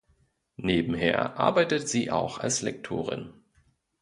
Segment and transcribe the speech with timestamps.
[0.57, 3.33] Nebenher arbeitet sie auch als Lektorin.